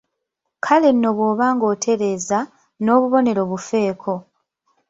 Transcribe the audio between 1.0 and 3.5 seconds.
bw’oba ng’otereeza, n’obubonero